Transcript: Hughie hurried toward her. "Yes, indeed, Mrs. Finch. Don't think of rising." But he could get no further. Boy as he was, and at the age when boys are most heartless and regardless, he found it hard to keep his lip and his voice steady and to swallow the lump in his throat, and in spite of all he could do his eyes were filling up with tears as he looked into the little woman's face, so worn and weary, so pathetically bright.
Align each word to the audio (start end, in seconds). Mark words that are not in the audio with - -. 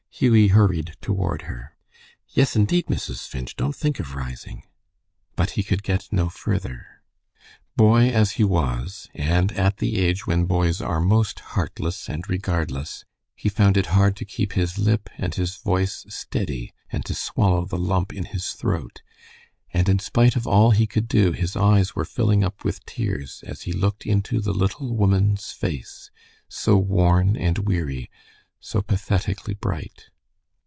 Hughie 0.13 0.49
hurried 0.49 0.97
toward 1.01 1.43
her. 1.43 1.73
"Yes, 2.27 2.55
indeed, 2.55 2.87
Mrs. 2.87 3.25
Finch. 3.27 3.55
Don't 3.55 3.75
think 3.75 3.99
of 3.99 4.13
rising." 4.13 4.63
But 5.37 5.51
he 5.51 5.63
could 5.63 5.81
get 5.81 6.09
no 6.11 6.29
further. 6.29 7.01
Boy 7.75 8.09
as 8.09 8.31
he 8.33 8.43
was, 8.43 9.09
and 9.15 9.51
at 9.53 9.77
the 9.77 9.97
age 9.97 10.27
when 10.27 10.45
boys 10.45 10.79
are 10.79 10.99
most 10.99 11.39
heartless 11.39 12.07
and 12.07 12.29
regardless, 12.29 13.03
he 13.35 13.49
found 13.49 13.77
it 13.77 13.87
hard 13.97 14.15
to 14.17 14.25
keep 14.25 14.53
his 14.53 14.77
lip 14.77 15.09
and 15.17 15.33
his 15.33 15.55
voice 15.55 16.05
steady 16.09 16.71
and 16.91 17.03
to 17.05 17.15
swallow 17.15 17.65
the 17.65 17.79
lump 17.79 18.13
in 18.13 18.25
his 18.25 18.51
throat, 18.53 19.01
and 19.73 19.89
in 19.89 19.97
spite 19.97 20.35
of 20.35 20.45
all 20.45 20.69
he 20.69 20.85
could 20.85 21.07
do 21.07 21.31
his 21.31 21.55
eyes 21.55 21.95
were 21.95 22.05
filling 22.05 22.43
up 22.43 22.63
with 22.63 22.85
tears 22.85 23.43
as 23.47 23.63
he 23.63 23.71
looked 23.71 24.05
into 24.05 24.39
the 24.39 24.53
little 24.53 24.93
woman's 24.93 25.51
face, 25.51 26.11
so 26.47 26.77
worn 26.77 27.35
and 27.37 27.59
weary, 27.59 28.07
so 28.63 28.79
pathetically 28.79 29.55
bright. 29.55 30.05